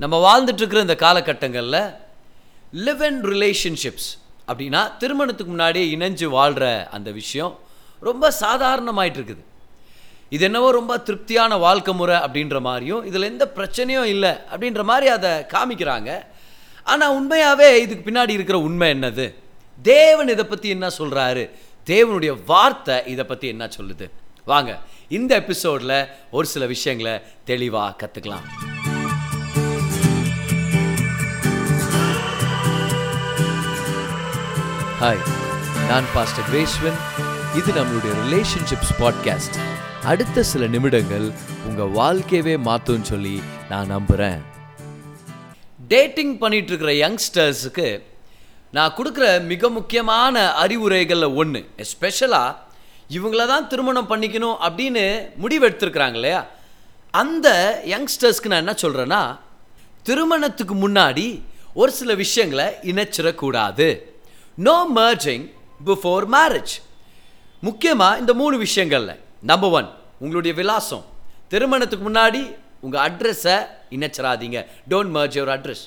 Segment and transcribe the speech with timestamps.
[0.00, 1.80] நம்ம வாழ்ந்துட்டுருக்கிற இந்த காலகட்டங்களில்
[2.86, 4.10] லிவ் அண்ட் ரிலேஷன்ஷிப்ஸ்
[4.48, 7.52] அப்படின்னா திருமணத்துக்கு முன்னாடியே இணைஞ்சு வாழ்கிற அந்த விஷயம்
[8.02, 9.42] ரொம்ப சாதாரணமாயிட்டு இருக்குது
[10.32, 15.30] இது என்னவோ ரொம்ப திருப்தியான வாழ்க்கை முறை அப்படின்ற மாதிரியும் இதில் எந்த பிரச்சனையும் இல்லை அப்படின்ற மாதிரி அதை
[15.54, 16.10] காமிக்கிறாங்க.
[16.86, 19.26] ஆனால் உண்மையாகவே இதுக்கு பின்னாடி இருக்கிற உண்மை என்னது?
[19.82, 21.44] தேவன் இதை பற்றி என்ன சொல்கிறாரு
[21.86, 24.06] தேவனுடைய வார்த்தை இதை பற்றி என்ன சொல்லுது?
[24.46, 24.72] வாங்க
[25.08, 25.96] இந்த எபிசோடில்
[26.30, 28.73] ஒரு சில விஷயங்களை தெளிவாக கற்றுக்கலாம்
[35.04, 35.24] ஹாய்
[35.88, 36.98] நான் பாஸ்டர் கிரேஸ்வன்
[37.54, 39.56] இது நம்மளுடைய ரிலேஷன்ஷிப்ஸ் பாட்காஸ்ட்
[40.02, 41.32] அடுத்த சில நிமிடங்கள்
[41.66, 44.42] உங்கள் வாழ்க்கையவே மாற்றும்னு சொல்லி நான் நம்புகிறேன்
[45.88, 48.02] டேட்டிங் பண்ணிகிட்டு இருக்கிற யங்ஸ்டர்ஸுக்கு
[48.70, 52.54] நான் கொடுக்குற மிக முக்கியமான அறிவுரைகளில் ஒன்று எஸ்பெஷலாக
[53.10, 56.46] இவங்கள தான் திருமணம் பண்ணிக்கணும் அப்படின்னு முடிவெடுத்திருக்கிறாங்க இல்லையா?
[57.10, 57.48] அந்த
[57.86, 59.36] யங்ஸ்டர்ஸ்க்கு நான் என்ன சொல்கிறேன்னா
[60.02, 61.40] திருமணத்துக்கு முன்னாடி
[61.74, 64.13] ஒரு சில விஷயங்களை இணைச்சிடக்கூடாது.
[64.56, 65.44] நோ மர்ஜிங்
[65.86, 66.74] பிஃபோர் மேரேஜ்
[67.66, 69.16] முக்கியமாக இந்த மூணு விஷயங்களில்.
[69.50, 69.88] நம்பர் ஒன்
[70.18, 71.04] உங்களுடைய விலாசம்.
[71.52, 72.42] திருமணத்துக்கு முன்னாடி
[72.84, 73.56] உங்கள் அட்ரஸை
[73.96, 74.58] இணைச்சிடாதீங்க
[74.90, 75.84] don't merge your address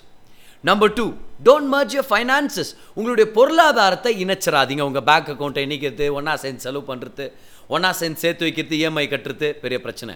[0.64, 1.06] number two
[1.48, 7.28] don't merge your finances உங்களுடைய பொருளாதாரத்தை இணைச்சிடாதீங்க உங்கள் பேங்க் அக்கௌண்ட்டை இணைக்கிறது ஒன்றா சேர்ந்து செலவு பண்ணுறது
[7.68, 10.16] ஒன்றா சேர்ந்து சேர்த்து வைக்கிறது இஎம்ஐ கட்டுறது பெரிய பிரச்சனை.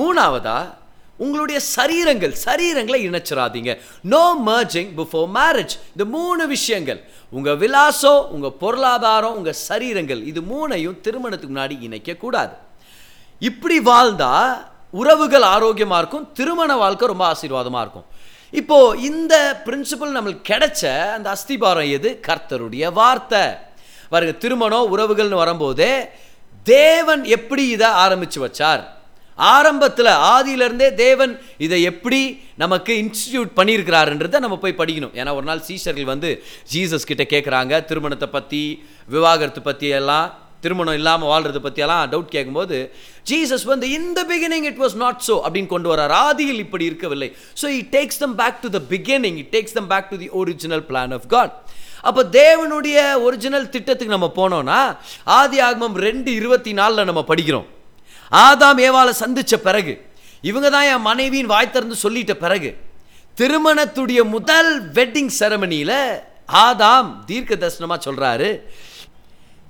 [0.00, 0.64] மூணாவதாக
[1.18, 3.72] உங்களுடைய சரீரங்கள் சரீரங்களை இணைச்சிடாதீங்க
[4.14, 7.00] நோ மர்ஜிங் பிஃபோர் மேரேஜ் இந்த மூணு விஷயங்கள்.
[7.36, 12.54] உங்கள் விலாசம் உங்கள் பொருளாதாரம் உங்கள் சரீரங்கள் இது மூணையும் திருமணத்துக்கு முன்னாடி இணைக்கக்கூடாது
[13.48, 14.54] இப்படி வாழ்ந்தால்
[15.00, 18.08] உறவுகள் ஆரோக்கியமாக இருக்கும் திருமண வாழ்க்கை ரொம்ப ஆசீர்வாதமாக இருக்கும்.
[18.60, 18.78] இப்போ
[19.10, 19.34] இந்த
[19.66, 20.82] பிரின்சிபல் நம்மளுக்கு கிடைச்ச
[21.16, 22.10] அந்த அஸ்திபாரம் எது?
[22.28, 23.44] கர்த்தருடைய வார்த்தை.
[24.10, 25.92] பாருங்க திருமணம் உறவுகள்னு வரும்போதே
[26.64, 28.82] தேவன் எப்படி இதை ஆரம்பித்து வச்சார்?
[29.38, 31.32] ஆரம்பத்தில் ஆதியிலிருந்தே தேவன்
[31.66, 32.20] இதை எப்படி
[32.62, 35.14] நமக்கு இன்ஸ்டிடியூட் பண்ணியிருக்கிறாருன்றதை நம்ம போய் படிக்கணும்.
[35.20, 36.30] ஏன்னா ஒரு நாள் சீஷர்கள் வந்து
[36.72, 38.62] ஜீசஸ் கிட்ட கேட்குறாங்க திருமணத்தை பற்றி
[39.14, 40.28] விவாகரத்து பற்றி எல்லாம்
[40.64, 42.76] திருமணம் இல்லாமல் வாழ்கிறத பற்றியெல்லாம் டவுட் கேட்கும்போது
[43.30, 46.14] ஜீசஸ் வந்து இந்த beginning it was not so அப்படின்னு கொண்டு வரார்.
[46.28, 47.28] ஆதியில் இப்படி இருக்கவில்லை.
[47.62, 50.84] So it takes them back to the beginning it takes them back to the original
[50.90, 51.54] plan of God
[52.08, 54.80] அப்போ தேவனுடைய ஒரிஜினல் திட்டத்துக்கு நம்ம போனோம்னா
[55.38, 57.68] ஆதி ஆகமம் ரெண்டு இருபத்தி நாலில் நம்ம படிக்கிறோம்.
[58.30, 60.06] ஆதாம் ஏவாலை சந்தித்த பிறகு
[60.40, 62.76] இவங்க தான் என் மனைவியின் வாய் திறந்து சொல்லிட்ட பிறகு
[63.36, 68.60] திருமணத்துடைய முதல் வெட்டிங் செரமனியில் ஆதாம் தீர்க்க தரிசனமாக சொல்கிறாரு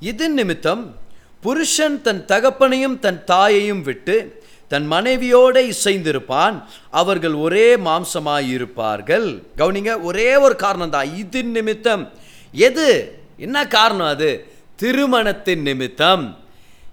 [0.00, 0.96] இதன் நிமித்தம்
[1.40, 6.62] புருஷன் தன் தகப்பனையும் தன் தாயையும் விட்டு தன் மனைவியோடு இசைந்திருப்பான்.
[6.90, 9.42] அவர்கள் ஒரே மாம்சமாயிருப்பார்கள்.
[9.56, 11.16] கவுனிங்க ஒரே ஒரு காரணம் தான்.
[11.16, 12.12] இது நிமித்தம்.
[12.52, 13.18] எது?
[13.36, 14.48] என்ன காரணம் அது?
[14.76, 16.43] திருமணத்தின் நிமித்தம்.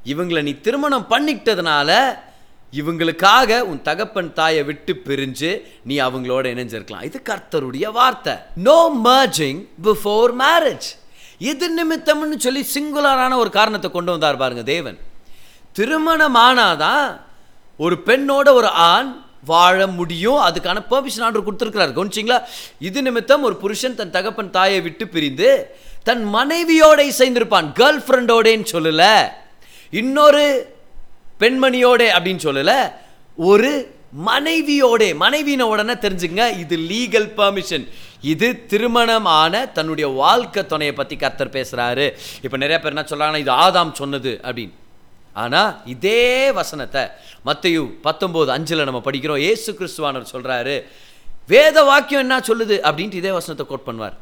[0.06, 2.20] இவங்களை நீ திருமணம் பண்ணிக்கிட்டதுனால
[2.74, 7.04] இவங்களுக்காக உன் தகப்பன் தாயை விட்டு பிரிஞ்சு நீ அவங்களோட இணைஞ்சிருக்கலாம்.
[7.04, 8.34] இது கர்த்தருடைய வார்த்தை.
[8.56, 10.88] நோ மர்ஜிங் பிஃபோர் மேரேஜ்
[11.38, 14.98] இது நிமித்தம்னு சொல்லி சிங்குலரான ஒரு காரணத்தை கொண்டு வந்தார் பாருங்க தேவன்.
[15.72, 17.22] திருமணம் ஆனாதான்
[17.78, 19.12] ஒரு பெண்ணோட ஒரு ஆண்
[19.46, 21.96] வாழ முடியும் அதுக்கான பெர்மிஷன் ஆர்டர் கொடுத்துருக்கிறார்.
[21.98, 22.40] கவனிச்சிங்களா?
[22.80, 27.70] இது நிமித்தம் ஒரு புருஷன் தன் தகப்பன் தாயை விட்டு பிரிந்து தன் மனைவியோட இசைந்திருப்பான்.
[27.80, 29.32] கேர்ள் ஃப்ரெண்டோடேன்னு சொல்லல.
[30.00, 30.46] இன்னொரு
[31.42, 32.74] பெண்மணியோட அப்படின்னு சொல்லல
[33.52, 33.72] ஒரு
[34.28, 37.86] மனைவியோட மனைவின உடனே தெரிஞ்சுங்க இது லீகல் பர்மிஷன்
[38.32, 42.06] இது திருமணம் ஆன தன்னுடைய வாழ்க்கை துணையை பற்றி கர்த்தர் பேசுகிறாரு
[42.46, 44.76] இப்போ நிறைய பேர் என்ன சொல்கிறாங்கன்னா இது ஆதாம் சொன்னது அப்படின்னு.
[45.44, 46.24] ஆனால் இதே
[46.60, 47.04] வசனத்தை
[47.48, 49.42] மத்தையு பத்தொம்போது அஞ்சில் நம்ம படிக்கிறோம்.
[49.52, 50.76] ஏசு கிறிஸ்துவானவர் சொல்கிறாரு
[51.54, 54.16] வேத வாக்கியம் என்ன சொல்லுது அப்படின்ட்டு இதே வசனத்தை கோட் பண்ணுவார்.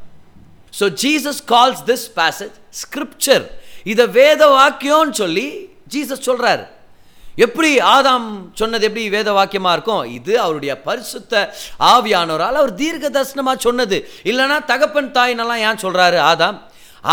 [0.78, 3.44] So Jesus calls this passage scripture
[3.84, 6.66] இதை வேத வாக்கியம்னு சொல்லி ஜீசஸ் சொல்கிறாரு
[7.36, 10.04] எப்படி ஆதாம் சொன்னது எப்படி வேத வாக்கியமாக இருக்கும்?
[10.04, 14.10] இது அவருடைய பரிசுத்த ஆவியானோரால் அவர் தீர்க்க தரிசனமாக சொன்னது.
[14.24, 16.58] இல்லைன்னா தகப்பன் தாயினெல்லாம் ஏன் சொல்கிறாரு ஆதாம்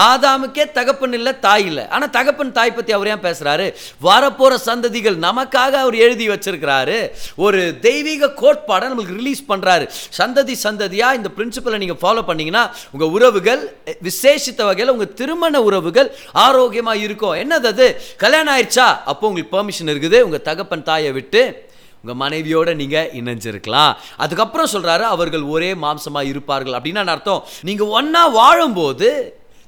[0.07, 1.85] ஆதாமுக்கே தகப்பன் இல்லை தாய் இல்லை.
[1.95, 3.67] ஆனால் தகப்பன் தாய் பற்றி அவர் ஏன் பேசுகிறாரு
[4.07, 6.97] வரப்போகிற சந்ததிகள் நமக்காக அவர் எழுதி வச்சிருக்கிறாரு.
[7.45, 9.85] ஒரு தெய்வீக கோட்பாடை நம்மளுக்கு ரிலீஸ் பண்ணுறாரு
[10.19, 13.63] சந்ததி சந்ததியாக இந்த பிரின்சிபலை நீங்கள் ஃபாலோ பண்ணிங்கன்னா உங்கள் உறவுகள்
[14.09, 16.09] விசேஷித்த வகையில் உங்கள் திருமண உறவுகள்
[16.47, 17.37] ஆரோக்கியமாக இருக்கும்.
[17.43, 17.87] என்னது அது?
[18.25, 18.89] கல்யாணம் ஆயிடுச்சா?
[19.11, 20.19] அப்போ உங்களுக்கு பெர்மிஷன் இருக்குது.
[20.27, 21.43] உங்கள் தகப்பன் தாயை விட்டு
[22.01, 23.93] உங்கள் மனைவியோட நீங்கள் இணைஞ்சிருக்கலாம்.
[24.23, 26.75] அதுக்கப்புறம் சொல்கிறாரு அவர்கள் ஒரே மாம்சமாக இருப்பார்கள்.
[26.77, 27.41] அப்படின்னா அர்த்தம்.
[27.67, 29.09] நீங்கள் ஒன்றா வாழும்போது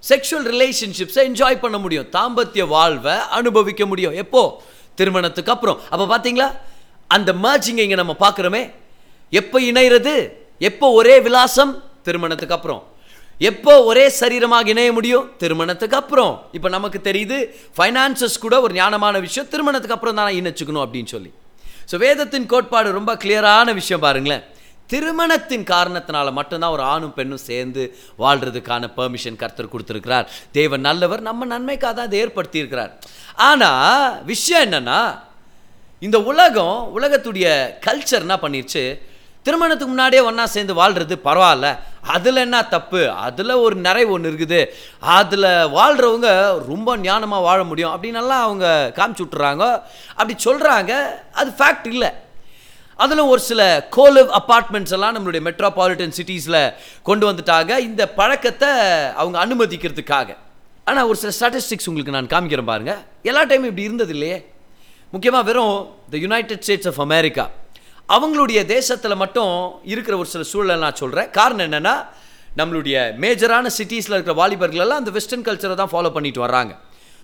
[0.08, 2.08] செக்ஷுவல் ரிலேஷன்ஷிப்ஸை என்ஜாய் பண்ண முடியும்.
[2.18, 4.14] தாம்பத்திய வாழ்வை அனுபவிக்க முடியும்.
[4.14, 4.62] எப்போ?
[4.96, 5.80] திருமணத்துக்கு அப்புறம்.
[5.90, 6.48] அப்போ பார்த்தீங்களா
[7.08, 8.72] அந்த மர்ஜிங்கை இங்கே நம்ம பார்க்குறோமே
[9.30, 10.14] எப்போ இணைகிறது
[10.70, 11.72] எப்போ ஒரே விலாசம்?
[12.04, 12.82] திருமணத்துக்கு அப்புறம்.
[13.50, 15.26] எப்போ ஒரே சரீரமாக இணைய முடியும்?
[15.38, 16.34] திருமணத்துக்கு அப்புறம்.
[16.52, 17.38] இப்போ நமக்கு தெரியுது
[17.78, 19.50] ஃபைனான்சஸ் கூட ஒரு ஞானமான விஷயம்.
[19.50, 21.32] திருமணத்துக்கு அப்புறம் தான் இணைச்சுக்கணும் அப்படின்னு சொல்லி.
[21.92, 24.44] ஸோ வேதத்தின் கோட்பாடு ரொம்ப கிளியரான விஷயம் பாருங்களேன்.
[24.92, 27.84] திருமணத்தின் காரணத்தினால மட்டும்தான் ஒரு ஆணும் பெண்ணும் சேர்ந்து
[28.24, 30.26] வாழ்றதுக்கான பெர்மிஷன் கர்த்தர் கொடுத்துருக்கிறார்.
[30.52, 32.92] தேவன் நல்லவர் நம்ம நன்மைக்காக தான் அதை ஏற்படுத்தியிருக்கிறார்.
[33.36, 35.02] ஆனால் விஷயம் என்னென்னா
[36.00, 37.48] இந்த உலகம் உலகத்துடைய
[37.86, 38.84] கல்ச்சர் என்ன பண்ணிருச்சு?
[39.44, 41.68] திருமணத்துக்கு முன்னாடியே ஒன்றா சேர்ந்து வாழ்கிறது பரவாயில்ல.
[42.16, 43.02] அதில் என்ன தப்பு?
[43.28, 44.60] அதில் ஒரு நிறைவு ஒன்று இருக்குது.
[45.00, 46.32] அதில் வாழ்கிறவங்க
[46.72, 49.66] ரொம்ப ஞானமாக வாழ முடியும் அப்படின்னெல்லாம் அவங்க காமிச்சு விட்டுறாங்க.
[50.16, 50.92] அப்படி சொல்கிறாங்க
[51.42, 52.12] அது ஃபேக்ட் இல்லை.
[53.04, 53.62] அதில் ஒரு சில
[53.98, 56.62] கோலிவ் அப்பார்ட்மெண்ட்ஸ் எல்லாம் நம்மளுடைய மெட்ரோபாலிட்டன் சிட்டிஸில்
[57.10, 57.72] கொண்டு வந்துட்டாங்க.
[57.88, 58.70] இந்த பழக்கத்தை
[59.22, 60.30] அவங்க அனுமதிக்கிறதுக்காக.
[60.90, 64.38] ஆனால் ஒரு சில ஸ்டாட்டிஸ்டிக்ஸ் உங்களுக்கு நான் காமிக்கிறேன் பாருங்கள் எல்லா டைமும் இப்படி இருந்தது இல்லையே.
[65.14, 65.76] முக்கியமாக வெறும்
[66.14, 67.46] the United States of America
[68.16, 69.54] அவங்களுடைய தேசத்தில் மட்டும்
[69.94, 71.96] இருக்கிற ஒரு சில சூழலை நான் சொல்கிறேன் காரணம் என்னென்னா
[72.60, 76.74] நம்மளுடைய மேஜரான சிட்டிஸில் இருக்கிற வாலிபர்கள் எல்லாம் அந்த வெஸ்டர்ன் கல்ச்சரை தான் ஃபாலோ பண்ணிட்டு வர்றாங்க.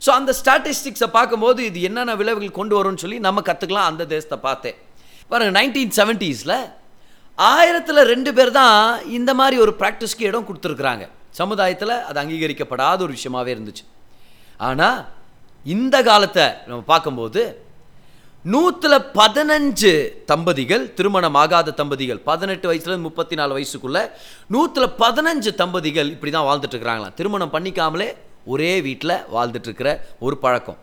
[0.01, 4.77] ஸோ அந்த ஸ்டாட்டிஸ்டிக்ஸை பார்க்கும்போது இது என்னென்ன விளைவுகள் கொண்டு வரும்னு சொல்லி நம்ம கற்றுக்கலாம் அந்த தேசத்தை பார்த்தேன்
[5.31, 6.57] பாருங்க நைன்டீன் செவன்ட்டீஸில்
[7.38, 8.80] ஆயிரத்தில் ரெண்டு பேர் தான்
[9.18, 11.06] இந்த மாதிரி ஒரு ப்ராக்டிஸ்க்கு இடம் கொடுத்துருக்குறாங்க.
[11.39, 13.86] சமுதாயத்தில் அது அங்கீகரிக்கப்படாத ஒரு விஷயமாகவே இருந்துச்சு.
[14.68, 15.00] ஆனால்
[15.75, 17.42] இந்த காலத்தை நம்ம பார்க்கும்போது
[18.54, 19.92] நூற்றில் பதினஞ்சு
[20.31, 24.04] தம்பதிகள் திருமணம் ஆகாத தம்பதிகள் பதினெட்டு வயசுலேருந்து முப்பத்தி நாலு வயசுக்குள்ளே
[24.56, 27.16] நூற்றில் பதினஞ்சு தம்பதிகள் இப்படி தான் வாழ்ந்துட்டுருக்குறாங்களாம்.
[27.19, 28.10] திருமணம் பண்ணிக்காமலே
[28.54, 29.92] ஒரே வீட்டில் வாழ்ந்துட்டுருக்கிற
[30.25, 30.80] ஒரு பழக்கம்.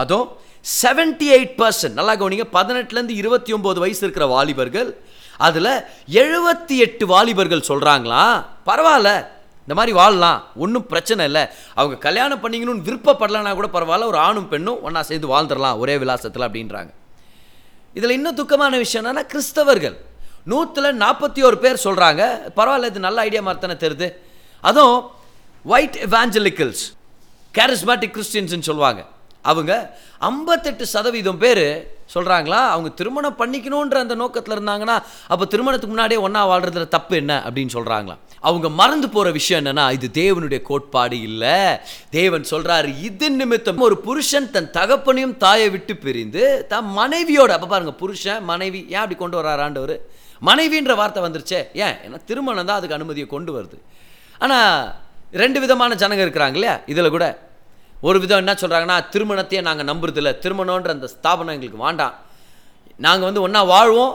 [0.00, 0.28] அதுவும்
[0.64, 4.90] செவன்டி எயிட் பர்சன்ட் நல்லா கவனிங்க பதினெட்டுலேருந்து இருபத்தி ஒம்பது வயசு இருக்கிற வாலிபர்கள்
[5.36, 5.72] அதில்
[6.22, 9.10] எழுபத்தி எட்டு வாலிபர்கள் சொல்கிறாங்களாம் பரவாயில்ல
[9.62, 11.46] இந்த மாதிரி வாழலாம் ஒன்றும் பிரச்சனை இல்லை.
[11.74, 16.90] அவங்க கல்யாணம் பண்ணிக்கணும்னு விருப்பப்படலைன்னா கூட பரவாயில்ல ஒரு ஆணும் பெண்ணும் ஒன்றா சேர்ந்து வாழ்ந்துடலாம் ஒரே விலாசத்தில் அப்படின்றாங்க.
[17.94, 19.96] இதில் இன்னும் துக்கமான விஷயம் என்னென்னா கிறிஸ்தவர்கள்
[20.46, 22.22] நூற்றில் நாற்பத்தி ஒரு பேர் சொல்கிறாங்க
[22.56, 24.10] பரவாயில்ல இது நல்ல ஐடியா மாதிரி தானே தெரியுது.
[24.60, 25.10] அதுவும்
[25.64, 26.84] ஒயிட் எவாஞ்சலிக்கல்ஸ்
[27.54, 29.06] கேரிஸ்மேட்டிக் கிறிஸ்டியன்ஸ்னு சொல்லுவாங்க.
[29.42, 36.48] அவங்க ஐம்பத்தெட்டு சதவீதம் பேர் சொல்கிறாங்களா அவங்க திருமணம் பண்ணிக்கணுன்ற அந்த நோக்கத்தில் இருந்தாங்கன்னா அப்போ திருமணத்துக்கு முன்னாடியே ஒன்றா
[36.48, 41.78] வாழ்றதுல தப்பு என்ன அப்படின்னு சொல்கிறாங்களா அவங்க மறந்து போகிற விஷயம் என்னென்னா இது தேவனுடைய கோட்பாடு இல்லை.
[42.10, 47.92] தேவன் சொல்கிறாரு இது நிமித்தம் ஒரு புருஷன் தன் தகப்பனையும் தாயை விட்டு பிரிந்து தன் மனைவியோட அப்போ பாருங்க
[47.92, 50.00] புருஷன் மனைவி ஏன் அப்படி கொண்டு வராராண்டவர்
[50.42, 51.60] மனைவின்ற வார்த்தை வந்துருச்சே.
[51.72, 51.96] ஏன்?
[52.04, 53.78] ஏன்னா திருமணம் தான் அதுக்கு அனுமதியை கொண்டு வருது.
[54.38, 54.94] ஆனால்
[55.32, 56.80] ரெண்டு விதமான ஜனங்க இருக்கிறாங்க இல்லையா?
[56.86, 57.49] இதில் கூட
[58.08, 60.30] ஒரு விதம் என்ன சொல்கிறாங்கன்னா திருமணத்தையே நாங்கள் நம்புறதில்ல.
[60.44, 62.14] திருமணன்ற அந்த ஸ்தாபனம் எங்களுக்கு வேண்டாம்.
[63.06, 64.14] நாங்கள் வந்து ஒன்றா வாழ்வோம்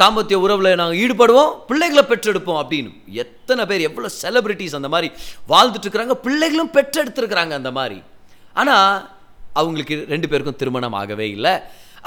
[0.00, 2.90] தாம்பத்திய உறவில் நாங்கள் ஈடுபடுவோம் பிள்ளைகளை பெற்றெடுப்போம் அப்படின்னு.
[3.22, 5.08] எத்தனை பேர் எவ்வளோ செலிப்ரிட்டிஸ் அந்த மாதிரி
[5.52, 7.98] வாழ்ந்துட்டு இருக்கிறாங்க பிள்ளைகளும் பெற்றெடுத்துருக்குறாங்க அந்த மாதிரி.
[8.60, 8.90] ஆனால்
[9.60, 11.54] அவங்களுக்கு ரெண்டு பேருக்கும் திருமணம் ஆகவே இல்லை.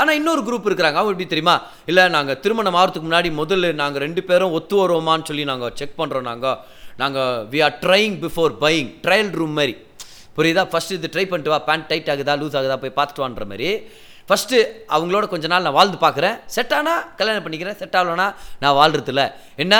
[0.01, 0.99] ஆனால் இன்னொரு குரூப் இருக்கிறாங்க.
[0.99, 1.55] அவங்க எப்படி தெரியுமா?
[1.89, 6.27] இல்லை நாங்கள் திருமணம் ஆகிறதுக்கு முன்னாடி முதல்ல நாங்கள் ரெண்டு பேரும் ஒத்து வருவோமான்னு சொல்லி நாங்கள் செக் பண்ணுறோம்
[6.31, 6.57] நாங்கள்
[7.01, 9.75] நாங்கள் we are trying before buying trial room மாதிரி.
[10.37, 10.63] புரியுதா?
[10.71, 13.69] ஃபஸ்ட்டு இது ட்ரை பண்ணிட்டு வா பேண்ட் டைட் ஆகுதா லூஸ் ஆகுதா போய் பார்த்துட்டு வான்ற மாதிரி.
[14.29, 14.57] ஃபஸ்ட்டு
[14.95, 16.35] அவங்களோட கொஞ்ச நாள் நான் வாழ்ந்து பார்க்குறேன்.
[16.55, 17.77] செட் ஆனால் கல்யாணம் பண்ணிக்கிறேன்.
[17.81, 18.27] செட் ஆகலனா
[18.63, 19.23] நான் வாழ்றதில்ல.
[19.63, 19.75] என்ன?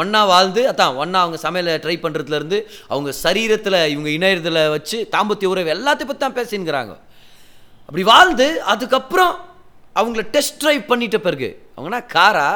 [0.00, 2.58] ஒன்றா வாழ்ந்து அதான் ஒன்றா அவங்க சமையலை ட்ரை பண்ணுறதுலேருந்து
[2.92, 6.94] அவங்க சரீரத்தில் இவங்க இணையத்தில் வச்சு தாம்பத்திய உறவு எல்லாத்தையும் பற்றி தான் பேசினுங்கிறாங்க
[7.88, 9.32] அப்படி வாழ்ந்து அதுக்கப்புறம்
[9.96, 12.48] அவங்கள டெஸ்ட் ட்ரைவ் பண்ணிட்ட பிறகு அவங்கன்னா காரா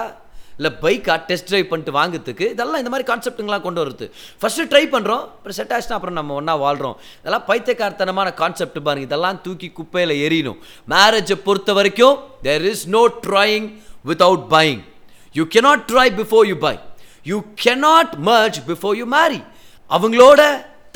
[0.58, 4.06] இல்லை பைக்காக டெஸ்ட் ட்ரைவ் பண்ணிட்டு வாங்குறதுக்கு இதெல்லாம் இந்த மாதிரி கான்செப்ட்டுங்களாம் கொண்டு வருது
[4.42, 9.06] ஃபஸ்ட்டு ட்ரை பண்ணுறோம் அப்புறம் செட் ஆச்சுன்னா அப்புறம் நம்ம ஒன்றா வாழ்கிறோம் இதெல்லாம் பைத்தியக்காரத்தனமான கான்செப்ட் பாருங்க.
[9.08, 10.58] இதெல்லாம் தூக்கி குப்பையில் எரியணும்
[10.94, 12.18] மேரேஜை பொறுத்த வரைக்கும்
[12.48, 13.68] there is no trying
[14.10, 14.82] without buying
[15.34, 16.74] you cannot try before you buy
[17.30, 19.40] you cannot merge before you marry
[19.90, 20.40] அவங்களோட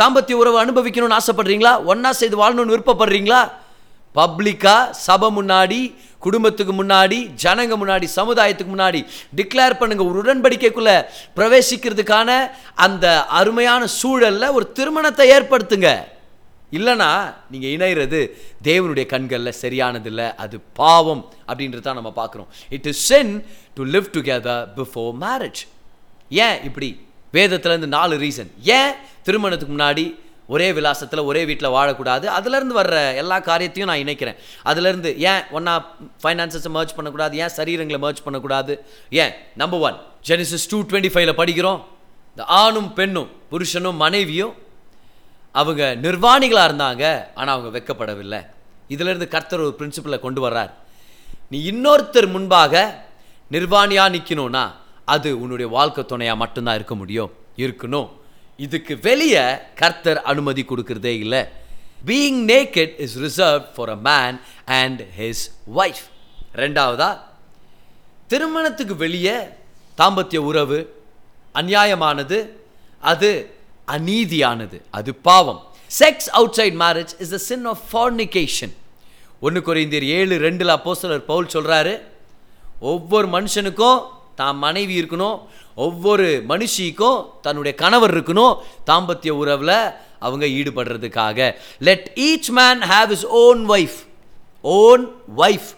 [0.01, 1.71] தாம்பத்திய உறவை அனுபவிக்கணும்னு ஆசைப்படுறீங்களா?
[1.85, 3.39] ஒன்றா செய்து வாழணும்னு விருப்பப்படுறீங்களா?
[4.19, 5.81] பப்ளிக்காக சபை முன்னாடி
[6.27, 9.01] குடும்பத்துக்கு முன்னாடி ஜனங்க முன்னாடி சமுதாயத்துக்கு முன்னாடி
[9.39, 10.03] டிக்ளேர் பண்ணுங்க.
[10.11, 10.93] ஒரு உடன்படிக்கைக்குள்ள
[11.39, 12.31] பிரவேசிக்கிறதுக்கான
[12.87, 13.07] அந்த
[13.41, 15.91] அருமையான சூழலில் ஒரு திருமணத்தை ஏற்படுத்துங்க.
[16.77, 17.11] இல்லைனா
[17.53, 18.21] நீங்கள் இணையிறது
[18.69, 22.49] தேவனுடைய கண்களில் சரியானதில்லை அது பாவம் அப்படின்றது தான் நம்ம பார்க்குறோம்.
[22.77, 23.33] It is sin
[23.77, 25.63] to live together before marriage
[26.47, 26.89] ஏன் இப்படி?
[27.37, 28.93] வேதத்துலேருந்து நாலு ரீசன் ஏன்
[29.27, 30.05] திருமணத்துக்கு முன்னாடி
[30.49, 32.29] ஒரே விலாசத்தில் ஒரே வீட்டில் வாழக்கூடாது.
[32.39, 34.37] அதுலேருந்து வர்ற எல்லா காரியத்தையும் நான் இணைக்கிறேன்.
[34.65, 37.37] அதுலேருந்து ஏன் ஒன்றா ஃபைனான்சஸை மர்ச் பண்ணக்கூடாது?
[37.37, 38.85] ஏன் சரீரங்களை மர்ச் பண்ணக்கூடாது?
[39.11, 39.33] ஏன்?
[39.55, 39.97] Number one
[40.29, 41.85] Genesis two twenty ஃபைவ்ல படிக்கிறோம்.
[42.29, 44.55] இந்த ஆணும் பெண்ணும் புருஷனும் மனைவியும்
[45.53, 47.25] அவங்க நிர்வாணிகளாக இருந்தாங்க.
[47.35, 48.47] ஆனால் அவங்க வெக்கப்படவில்லை.
[48.89, 50.71] இதிலிருந்து கர்த்தர் ஒரு பிரின்சிபலை கொண்டு வர்றார்.
[51.51, 53.05] நீ இன்னொருத்தர் முன்பாக
[53.51, 54.71] நிர்வாணியாக நிற்கணும்னா
[55.05, 57.33] அது உன்னுடைய வாழ்க்கை துணையாக மட்டும்தான் இருக்க முடியும்.
[57.57, 58.11] இருக்கணும்.
[58.65, 59.45] இதுக்கு வெளியே
[59.81, 61.43] கர்த்தர் அனுமதி கொடுக்கறதே இல்லை.
[62.09, 64.37] Being naked is reserve for a man
[64.81, 65.45] and his
[65.83, 66.05] wife
[66.63, 67.11] ரெண்டாவதா
[68.33, 69.37] திருமணத்துக்கு வெளியே
[69.99, 70.79] தாம்பத்திய உறவு
[71.61, 72.39] அநியாயமானது
[73.13, 73.31] அது
[73.97, 75.61] அநீதியானது அது பாவம்.
[76.01, 78.75] Sex outside marriage is a sin of fornication
[79.47, 81.95] ஒன்று குறைந்தர் ஏழு ரெண்டில் அப்போஸ்தலர் பவுல் சொல்கிறாரு
[82.93, 84.01] ஒவ்வொரு மனுஷனுக்கும்
[84.41, 85.39] தான் மனைவி இருக்கணும்
[85.75, 88.55] ஒவ்வொரு மனுஷிக்கும் தன்னுடைய கணவர் இருக்கணும்
[88.91, 89.79] தாம்பத்திய உறவில்
[90.27, 91.39] அவங்க ஈடுபடுறதுக்காக.
[91.89, 93.99] Let each man have his own wife
[94.63, 95.03] own
[95.37, 95.69] wife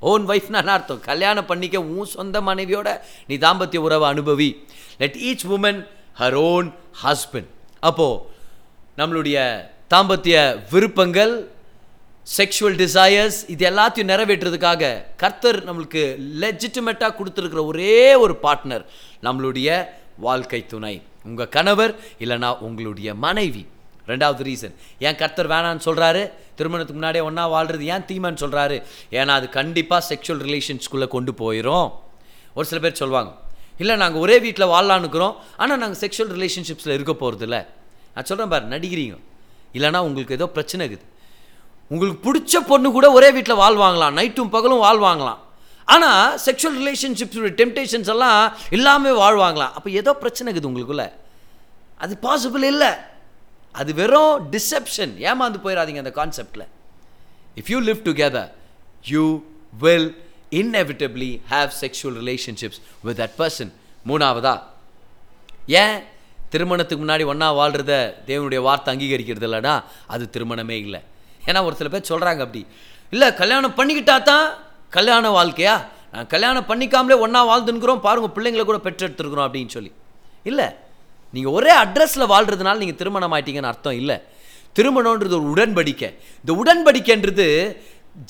[0.00, 1.00] own ஒய்ஃப்னா என்ன அர்த்தம்?
[1.00, 2.88] கல்யாணம் பண்ணிக்க உன் சொந்த மனைவியோட
[3.28, 4.50] நீ தாம்பத்திய உறவை அனுபவி.
[4.98, 5.80] Let each woman
[6.18, 6.68] her own
[7.04, 8.20] husband அப்போது
[8.98, 9.38] நம்மளுடைய
[9.94, 10.36] தாம்பத்திய
[10.70, 11.34] விருப்பங்கள்
[12.34, 14.84] செக்ஷுவல் டிசையர்ஸ் இது எல்லாத்தையும் நிறைவேற்றுறதுக்காக
[15.22, 16.02] கர்த்தர் நம்மளுக்கு
[16.42, 18.84] லெஜிட்டிமேட்டாக கொடுத்துருக்கிற ஒரே ஒரு பார்ட்னர்
[19.26, 19.68] நம்மளுடைய
[20.26, 20.94] வாழ்க்கை துணை.
[21.28, 21.92] உங்கள் கணவர்
[22.24, 23.62] இல்லைனா உங்களுடைய மனைவி.
[24.10, 24.74] ரெண்டாவது ரீசன்
[25.06, 26.22] ஏன் கர்த்தர் வேணான்னு சொல்கிறாரு
[26.58, 28.76] திருமணத்துக்கு முன்னாடியே ஒன்றா வாழ்றது ஏன் தீமைன்னு சொல்கிறாரு
[29.18, 31.88] ஏன்னா அது கண்டிப்பாக செக்ஷுவல் ரிலேஷன்ஸ்குள்ளே கொண்டு போயிடும்
[32.56, 33.32] ஒரு சில பேர் சொல்லுவாங்க
[33.82, 37.58] இல்லை நாங்கள் ஒரே வீட்டில் வாழலான்னுக்குறோம் ஆனால் நாங்கள் செக்ஷுவல் ரிலேஷன்ஷிப்ஸில் இருக்க போகிறதில்ல
[38.14, 39.16] நான் சொல்கிறேன் பாரு நடிக்கிறீங்க.
[39.76, 41.12] இல்லைனா உங்களுக்கு ஏதோ பிரச்சனை இருக்குது.
[41.88, 44.16] உங்களுக்கு பிடிச்ச பொண்ணு கூட ஒரே வீட்டில் வாழ்வாங்களாம்.
[44.20, 45.38] நைட்டும் பகலும் வாழ்வாங்களாம்.
[45.84, 49.74] ஆனால் செக்ஷுவல் ரிலேஷன்ஷிப்ஸ் டெம்டேஷன்ஸ் எல்லாம் இல்லாமல் வாழ்வாங்களாம்.
[49.78, 51.12] அப்போ ஏதோ பிரச்சனை இருக்குது உங்களுக்குள்ள.
[51.98, 52.88] அது பாசிபிள் இல்லை.
[53.72, 56.66] அது வெறும் டிசெப்ஷன் ஏமாந்து போயிடாதீங்க அந்த கான்செப்டில்
[57.60, 58.50] if you live together
[59.04, 59.42] you
[59.80, 63.72] will inevitably have sexual relationships with that person
[64.06, 64.62] மூணாவதா?
[65.66, 66.02] ஏன்?
[66.50, 71.02] திருமணத்துக்கு முன்னாடி ஒன்றா வாழ்கிறத தேவனுடைய வார்த்தை அங்கீகரிக்கிறது இல்லைனா அது திருமணமே இல்லை.
[71.46, 72.62] ஏன்னா ஒரு சில பேர் சொல்கிறாங்க அப்படி.
[73.10, 74.46] இல்லை கல்யாணம் பண்ணிக்கிட்டா தான்
[74.96, 75.74] கல்யாண வாழ்க்கையா?
[76.12, 78.04] நான் கல்யாணம் பண்ணிக்காமலே ஒன்றா வாழ்ந்துன்னுக்குறோம்.
[78.06, 79.92] பாருங்கள் பிள்ளைங்களை கூட பெற்றெடுத்துருக்குறோம் அப்படின்னு சொல்லி.
[80.50, 80.66] இல்லை
[81.34, 84.16] நீங்கள் ஒரே அட்ரஸில் வாழ்கிறதுனால நீங்கள் திருமணம் ஆயிட்டீங்கன்னு அர்த்தம் இல்லை.
[84.76, 86.10] திருமணன்றது ஒரு உடன்படிக்கை.
[86.42, 87.46] இந்த உடன்படிக்கைன்றது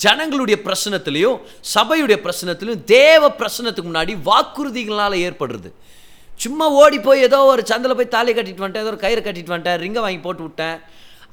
[0.03, 1.37] ஜனங்களுடைய பிரச்சனத்திலையும்
[1.73, 5.69] சபையுடைய பிரச்சனத்திலையும் தேவ பிரச்சனத்துக்கு முன்னாடி வாக்குறுதிகளால் ஏற்படுறது.
[6.43, 9.79] சும்மா ஓடி போய் ஏதோ ஒரு சந்தில் போய் தாலி கட்டிட்டு வந்துட்டேன் ஏதோ ஒரு கயிறு கட்டிட்டு வந்துட்டேன்
[9.83, 10.77] ரிங்கை வாங்கி போட்டு விட்டேன்.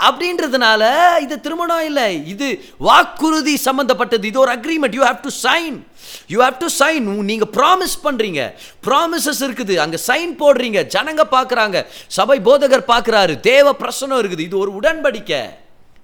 [0.00, 0.82] அப்படின்றதுனால
[1.20, 2.26] இது திருமணம் இல்லை.
[2.26, 5.86] இது வாக்குறுதி சம்மந்தப்பட்டது இது ஒரு agreement you have to sign
[6.26, 8.54] you have to sign நீங்கள் ப்ராமிஸ் பண்ணுறீங்க
[8.86, 9.76] ப்ராமிசஸ் இருக்குது.
[9.76, 10.82] அங்கே சைன் போடுறீங்க.
[10.96, 14.38] ஜனங்க பார்க்குறாங்க சபை போதகர் பார்க்குறாரு தேவ பிரசனம் இருக்குது.
[14.38, 15.42] இது ஒரு உடன்படிக்கை.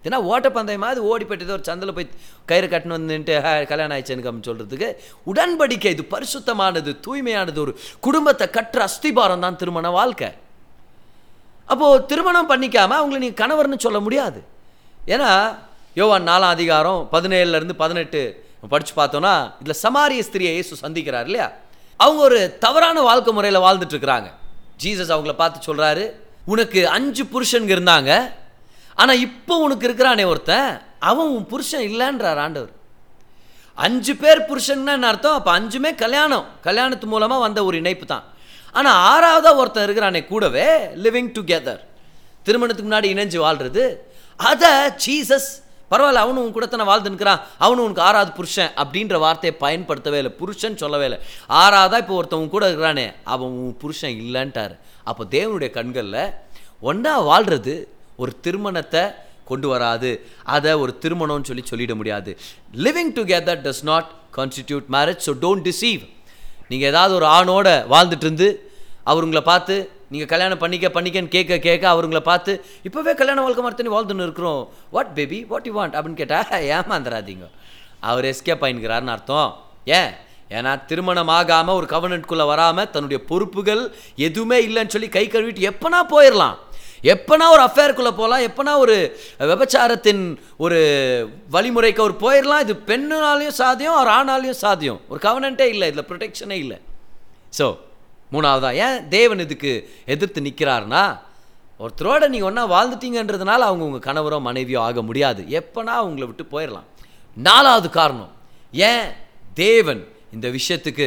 [0.04, 2.10] ஏன்னா ஓட்டப்பந்தயம் மாதிரி ஓடி போயிட்டு ஒரு சந்தில் போய்
[2.46, 4.94] கயிறு கட்டினு வந்துட்டு "ஹே, கல்யாணம் ஆயிடுச்சுன்னு கம்மி சொல்கிறதுக்கு
[5.26, 5.86] உடன்படிக்கை.
[5.86, 7.58] இது பரிசுத்தமானது தூய்மையானது.
[7.58, 10.32] ஒரு குடும்பத்தை கட்டுற அஸ்திபாரம் தான் திருமண வாழ்க்கை.
[11.72, 14.40] அப்போது திருமணம் பண்ணிக்காமல் அவங்கள நீங்கள் கணவர்னு சொல்ல முடியாது.
[15.14, 15.30] ஏன்னா
[15.98, 18.20] யோவான் நாலாம் அதிகாரம் பதினேழுலேருந்து பதினெட்டு
[18.72, 21.46] படித்து பார்த்தோன்னா இதில் சமாரிய ஸ்திரியை இயேசு சந்திக்கிறார் இல்லையா?
[22.04, 24.28] அவங்க ஒரு தவறான வாழ்க்கை முறையில் வாழ்ந்துட்டு இருக்கிறாங்க.
[24.82, 26.04] ஜீசஸ் அவங்கள பார்த்து சொல்கிறாரு
[26.52, 28.10] உனக்கு அஞ்சு புருஷனுங்க இருந்தாங்க.
[29.00, 30.70] ஆனால் இப்போ உனக்கு இருக்கிறானே ஒருத்தன்.
[31.10, 32.72] அவன் உன் புருஷன் இல்லைன்றார் ஆண்டவர்.
[33.86, 35.36] அஞ்சு பேர் புருஷன்னா என்ன அர்த்தம்?
[35.38, 36.46] அப்போ அஞ்சுமே கல்யாணம்.
[36.66, 38.24] கல்யாணத்து மூலமாக வந்த ஒரு இணைப்பு தான்.
[38.78, 40.66] ஆனால் ஆறாவதாக ஒருத்தன் இருக்கிறானே கூடவே
[41.04, 41.82] லிவிங் டுகெதர்
[42.46, 43.84] திருமணத்துக்கு முன்னாடி இணைஞ்சு வாழ்றது.
[44.50, 44.70] அதை
[45.04, 45.50] ஜீசஸ்
[45.92, 47.40] பரவாயில்ல அவனு உன் கூட தானே வாழ்ந்துன்னுக்கிறான்.
[47.64, 51.18] அவனு உனக்கு ஆறாவது புருஷன் அப்படின்ற வார்த்தையை பயன்படுத்தவே இல்லை புருஷன் சொல்லவே இல்லை.
[51.62, 54.74] ஆறாவதா இப்போ ஒருத்தன் உன் கூட இருக்கிறானே அவன் உன் புருஷன் இல்லைன்ட்டார்.
[55.10, 56.22] அப்போ தேவனுடைய கண்களில்
[56.90, 57.74] ஒன்றா வாழ்கிறது
[58.22, 59.02] ஒரு திருமணத்தை
[59.50, 60.10] கொண்டு வராது.
[60.56, 62.30] அதை ஒரு திருமணம்னு சொல்லி சொல்லிட முடியாது.
[62.84, 64.08] Living together does not
[64.38, 66.02] constitute marriage so don't deceive
[66.70, 68.48] நீங்கள் ஏதாவது ஒரு ஆணோட வாழ்ந்துட்டு இருந்து
[69.04, 69.74] அவர் உங்களை பார்த்து
[70.08, 72.52] நீங்கள் கல்யாணம் பண்ணிக்க பண்ணிக்கன்னு கேட்க கேட்க அவருங்களை பார்த்து
[72.84, 74.62] இப்போவே கல்யாண வாழ்க்கை மாதிரி வாழ்ந்துன்னு இருக்கிறோம்.
[74.90, 77.46] What baby what you want அப்படின்னு கேட்டால் ஏமாந்துடாதீங்க
[78.00, 79.50] அவர் எஸ்கேப் பயன்கிறாருன்னு அர்த்தம்.
[79.98, 80.10] ஏன்?
[80.50, 83.82] ஏன்னா திருமணம் ஆகாமல் ஒரு கவர்னட்குள்ளே வராமல் தன்னுடைய பொறுப்புகள்
[84.28, 86.56] எதுவுமே இல்லைன்னு சொல்லி கை கழுவிட்டு எப்போனா போயிடலாம்
[87.02, 88.96] எப்போனா ஒரு அஃபேருக்குள்ளே போகலாம் எப்போனா ஒரு
[89.50, 90.22] விபச்சாரத்தின்
[90.64, 90.78] ஒரு
[91.54, 96.78] வழிமுறைக்கு அவர் போயிடலாம் இது பெண்ணுனாலையும் சாத்தியம் ஒரு ஆணாலையும் சாத்தியம் ஒரு கவனன்ட்டே இல்லை இதில் ப்ரொடெக்ஷனே இல்லை.
[97.58, 97.66] ஸோ
[98.32, 99.72] மூணாவதா ஏன் தேவன் இதுக்கு
[100.14, 101.04] எதிர்த்து நிற்கிறாருன்னா
[101.80, 105.42] ஒருத்தரோட நீங்கள் ஒன்றா வாழ்ந்துட்டீங்கன்றதுனால அவங்க உங்கள் கணவரோ மனைவியோ ஆக முடியாது.
[105.60, 106.88] எப்போனா அவங்கள விட்டு போயிடலாம்
[107.36, 108.32] நாலாவது காரணம்
[108.72, 109.06] ஏன்
[109.54, 110.02] தேவன்
[110.32, 111.06] இந்த விஷயத்துக்கு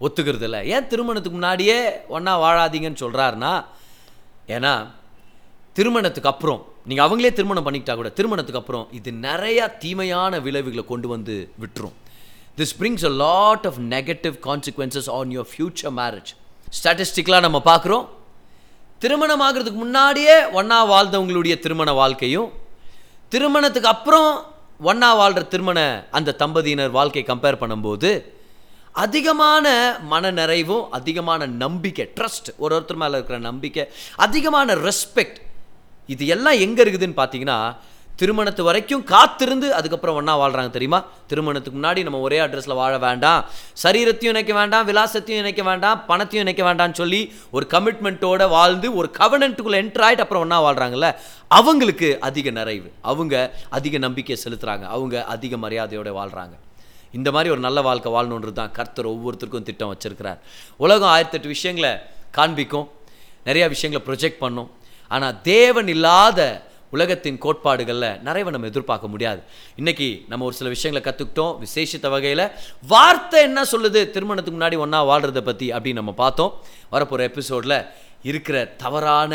[0.00, 3.54] ஒத்துக்கிறது இல்லை ஏன் திருமணத்துக்கு முன்னாடியே ஒன்றா வாழாதீங்கன்னு சொல்கிறாருன்னா
[4.56, 4.74] ஏன்னா
[5.76, 11.34] திருமணத்துக்கு அப்புறம் நீங்கள் அவங்களே திருமணம் பண்ணிக்கிட்டா கூட திருமணத்துக்கு அப்புறம் இது நிறையா தீமையான விளைவுகளை கொண்டு வந்து
[11.62, 11.94] விட்டுரும்.
[12.58, 16.30] This brings a lot of negative consequences on your future marriage
[16.72, 18.04] ஸ்டாட்டிஸ்டிக்கலாக நம்ம பார்க்குறோம்
[19.00, 22.50] திருமணம் ஆகிறதுக்கு முன்னாடியே ஒன்றா வாழ்ந்தவங்களுடைய திருமண வாழ்க்கையும்
[23.32, 24.30] திருமணத்துக்கு அப்புறம்
[24.80, 28.10] ஒன்றா வாழ்கிற திருமண அந்த தம்பதியினர் வாழ்க்கை கம்பேர் பண்ணும்போது
[28.94, 29.66] அதிகமான
[30.02, 33.84] மன நிறைவும் அதிகமான நம்பிக்கை ட்ரஸ்ட் ஒரு ஒருத்தர் மேலே இருக்கிற நம்பிக்கை
[34.16, 35.38] அதிகமான ரெஸ்பெக்ட்
[36.06, 37.76] இது எல்லாம் எங்கே இருக்குதுன்னு பார்த்தீங்கன்னா
[38.20, 41.04] திருமணத்து வரைக்கும் காத்திருந்து அதுக்கப்புறம் ஒன்றா வாழ்கிறாங்க தெரியுமா?
[41.26, 43.44] திருமணத்துக்கு முன்னாடி நம்ம ஒரே அட்ரஸில் வாழ வேண்டாம்.
[43.82, 49.80] சரீரத்தையும் இணைக்க வேண்டாம் விலாசத்தையும் இணைக்க வேண்டாம் பணத்தையும் இணைக்க வேண்டாம்னு சொல்லி ஒரு கமிட்மெண்ட்டோட வாழ்ந்து ஒரு கவனண்ட்டுக்குள்ளே
[49.82, 51.10] என்ட்ரு ஆகிட்டு அப்புறம் ஒன்றா வாழ்கிறாங்கல்ல
[51.48, 52.90] அவங்களுக்கு அதிக நிறைவு.
[53.00, 53.34] அவங்க
[53.68, 56.54] அதிக நம்பிக்கை செலுத்துகிறாங்க அவங்க அதிக மரியாதையோட வாழ்கிறாங்க
[57.12, 60.38] இந்த மாதிரி ஒரு நல்ல வாழ்க்கை வாழணுன்றது தான் கர்த்தர் ஒவ்வொருத்தருக்கும் திட்டம் வச்சிருக்கிறார்.
[60.76, 61.94] உலகம் ஆயிரத்தெட்டு விஷயங்களை
[62.30, 62.90] காண்பிக்கும்.
[63.46, 64.70] நிறையா விஷயங்களை ப்ரொஜெக்ட் பண்ணும்.
[65.12, 66.40] ஆனால் தேவன் இல்லாத
[66.96, 69.40] உலகத்தின் கோட்பாடுகளில் நிறைய நம்ம எதிர்பார்க்க முடியாது.
[69.80, 72.44] இன்னைக்கு நம்ம ஒரு சில விஷயங்களை கற்றுக்கிட்டோம் விசேஷித்த வகையில்.
[72.92, 74.00] வார்த்தை என்ன சொல்லுது?
[74.16, 76.52] திருமணத்துக்கு முன்னாடி ஒன்றா வாழ்கிறத பற்றி அப்படின்னு நம்ம பார்த்தோம்.
[76.92, 77.78] வரப்போகிற எபிசோடில்
[78.30, 79.32] இருக்கிற தவறான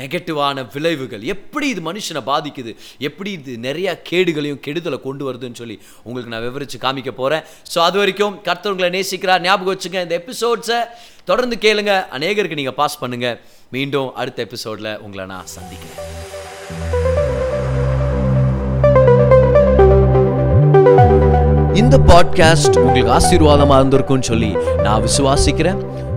[0.00, 1.22] நெகட்டிவான விளைவுகள்.
[1.34, 2.72] எப்படி இது மனுஷனை பாதிக்குது?
[3.08, 7.98] எப்படி இது நிறைய கேடுகளையும் கெடுதலை கொண்டு வருதுன்னு சொல்லி உங்களுக்கு நான் விவரித்து காமிக்க போகிறேன் ஸோ அது
[8.02, 9.44] வரைக்கும் கர்த்தவங்களை நேசிக்கிறார்.
[9.48, 10.80] ஞாபகம் வச்சுங்க இந்த எபிசோட்ஸை
[11.30, 11.92] தொடர்ந்து கேளுங்க.
[12.18, 13.38] அநேகருக்கு நீங்கள் பாஸ் பண்ணுங்கள்
[13.76, 16.00] மீண்டும் அடுத்த எபிசோடில் உங்களை நான் சந்திக்கிறேன்.
[21.82, 24.50] இந்த பாட்காஸ்ட் உங்களுக்கு ஆசீர்வாதமாக இருந்திருக்கும்னு சொல்லி
[24.86, 25.80] நான் விசுவாசிக்கிறேன்.